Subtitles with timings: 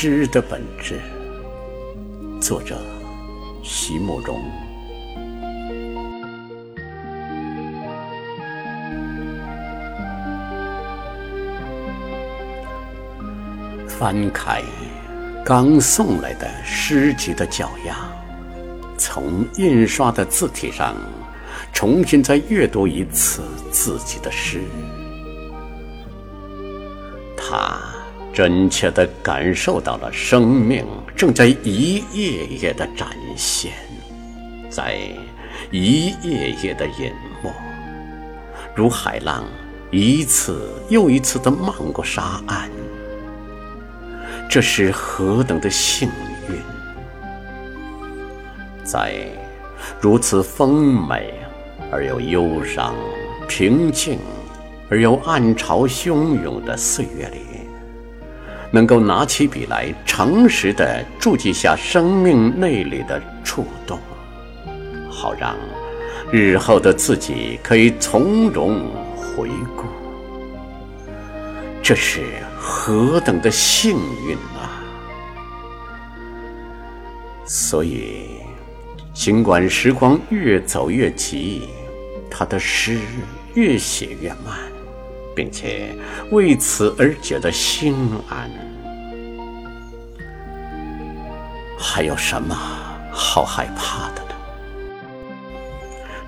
[0.00, 1.00] 诗的本质。
[2.40, 2.78] 作者：
[3.64, 4.40] 席慕容。
[13.88, 14.62] 翻开
[15.44, 17.96] 刚送来的诗集的脚丫，
[18.96, 20.94] 从印刷的字体上
[21.72, 23.42] 重新再阅读一次
[23.72, 24.60] 自己的诗。
[27.36, 27.76] 他
[28.38, 33.72] 真切地感受到了生命正在一页页地展现，
[34.70, 34.96] 在
[35.72, 37.50] 一页页地隐没，
[38.76, 39.44] 如海浪
[39.90, 42.70] 一次又一次地漫过沙岸。
[44.48, 46.08] 这是何等的幸
[46.48, 46.54] 运！
[48.84, 49.16] 在
[50.00, 51.34] 如此丰美
[51.90, 52.94] 而又忧伤、
[53.48, 54.20] 平静
[54.88, 57.40] 而又暗潮汹涌的岁月里，
[58.70, 63.98] 能够拿起笔来，诚实地注记下生命内里的触动，
[65.10, 65.56] 好让
[66.30, 68.80] 日后的自己可以从容
[69.16, 69.84] 回顾。
[71.82, 72.20] 这是
[72.58, 73.96] 何等的幸
[74.26, 74.84] 运啊！
[77.46, 78.26] 所以，
[79.14, 81.62] 尽管时光越走越急，
[82.30, 82.98] 他的诗
[83.54, 84.58] 越写越慢，
[85.38, 85.94] 并且
[86.32, 87.94] 为此而觉得心
[88.28, 88.50] 安。
[91.78, 92.52] 还有什么
[93.12, 94.34] 好害怕的呢？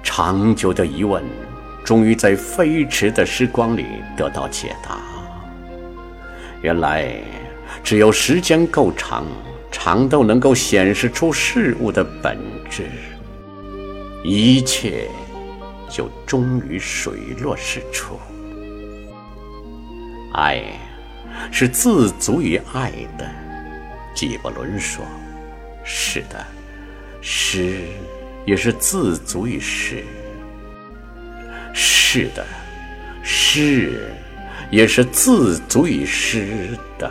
[0.00, 1.24] 长久的疑问，
[1.84, 3.84] 终于在飞驰的时光里
[4.16, 5.00] 得到解答。
[6.62, 7.12] 原来，
[7.82, 9.26] 只有时间够长，
[9.72, 12.38] 长到能够显示出事物的本
[12.70, 12.88] 质，
[14.22, 15.08] 一切
[15.88, 18.16] 就终于水落石出。
[20.32, 20.62] 爱
[21.50, 23.30] 是自足于爱的，
[24.14, 25.04] 纪伯伦说
[25.84, 26.44] ：“是的，
[27.20, 27.82] 诗
[28.46, 30.04] 也是自足于诗。
[31.74, 32.46] 是的，
[33.22, 34.10] 诗。”
[34.70, 37.10] 也是自足于诗的。